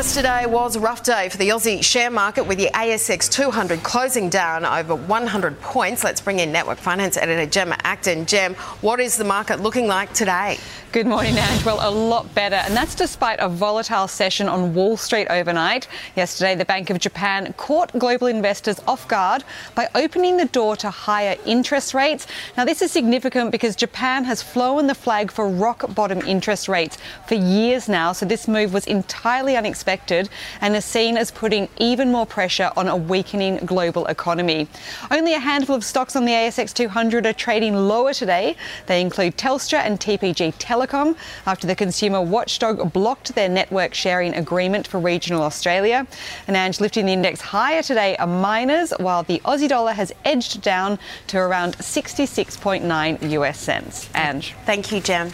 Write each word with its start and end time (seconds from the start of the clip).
Yesterday 0.00 0.46
was 0.46 0.76
a 0.76 0.80
rough 0.80 1.02
day 1.02 1.28
for 1.28 1.36
the 1.36 1.50
Aussie 1.50 1.84
share 1.84 2.10
market 2.10 2.44
with 2.44 2.56
the 2.56 2.70
ASX 2.72 3.30
200 3.30 3.82
closing 3.82 4.30
down 4.30 4.64
over 4.64 4.94
100 4.94 5.60
points. 5.60 6.02
Let's 6.02 6.22
bring 6.22 6.38
in 6.38 6.50
Network 6.50 6.78
Finance 6.78 7.18
editor 7.18 7.44
Gemma 7.44 7.76
Acton. 7.84 8.24
Gem, 8.24 8.54
what 8.80 8.98
is 8.98 9.18
the 9.18 9.24
market 9.24 9.60
looking 9.60 9.88
like 9.88 10.14
today? 10.14 10.56
Good 10.92 11.06
morning, 11.06 11.36
Ange. 11.36 11.64
Well, 11.66 11.78
a 11.86 11.92
lot 11.92 12.34
better, 12.34 12.56
and 12.56 12.74
that's 12.74 12.94
despite 12.94 13.38
a 13.40 13.48
volatile 13.48 14.08
session 14.08 14.48
on 14.48 14.74
Wall 14.74 14.96
Street 14.96 15.28
overnight. 15.28 15.86
Yesterday, 16.16 16.56
the 16.56 16.64
Bank 16.64 16.90
of 16.90 16.98
Japan 16.98 17.54
caught 17.58 17.96
global 17.96 18.26
investors 18.26 18.80
off 18.88 19.06
guard 19.06 19.44
by 19.74 19.86
opening 19.94 20.38
the 20.38 20.46
door 20.46 20.76
to 20.76 20.90
higher 20.90 21.36
interest 21.44 21.94
rates. 21.94 22.26
Now, 22.56 22.64
this 22.64 22.82
is 22.82 22.90
significant 22.90 23.52
because 23.52 23.76
Japan 23.76 24.24
has 24.24 24.42
flown 24.42 24.88
the 24.88 24.94
flag 24.94 25.30
for 25.30 25.46
rock 25.48 25.94
bottom 25.94 26.22
interest 26.22 26.68
rates 26.68 26.98
for 27.28 27.34
years 27.34 27.88
now, 27.88 28.12
so 28.12 28.26
this 28.26 28.48
move 28.48 28.72
was 28.72 28.86
entirely 28.86 29.56
unexpected 29.56 29.89
and 30.60 30.76
is 30.76 30.84
seen 30.84 31.16
as 31.16 31.30
putting 31.30 31.68
even 31.78 32.10
more 32.12 32.26
pressure 32.26 32.70
on 32.76 32.88
a 32.88 32.96
weakening 32.96 33.56
global 33.58 34.06
economy. 34.06 34.68
Only 35.10 35.34
a 35.34 35.38
handful 35.38 35.76
of 35.76 35.84
stocks 35.84 36.16
on 36.16 36.24
the 36.24 36.32
ASX 36.32 36.72
200 36.72 37.26
are 37.26 37.32
trading 37.32 37.74
lower 37.74 38.12
today. 38.12 38.56
They 38.86 39.00
include 39.00 39.36
Telstra 39.36 39.78
and 39.78 39.98
TPG 39.98 40.54
Telecom 40.56 41.16
after 41.46 41.66
the 41.66 41.74
consumer 41.74 42.20
watchdog 42.20 42.92
blocked 42.92 43.34
their 43.34 43.48
network 43.48 43.94
sharing 43.94 44.34
agreement 44.34 44.86
for 44.86 45.00
regional 45.00 45.42
Australia. 45.42 46.06
And 46.46 46.56
Ange 46.56 46.80
lifting 46.80 47.06
the 47.06 47.12
index 47.12 47.40
higher 47.40 47.82
today 47.82 48.16
are 48.16 48.26
miners, 48.26 48.92
while 48.98 49.22
the 49.22 49.40
Aussie 49.40 49.68
dollar 49.68 49.92
has 49.92 50.12
edged 50.24 50.62
down 50.62 50.98
to 51.28 51.38
around 51.38 51.76
66.9 51.78 53.30
US 53.30 53.58
cents. 53.58 54.08
Ange. 54.14 54.54
Thank 54.64 54.92
you, 54.92 55.00
Gem. 55.00 55.30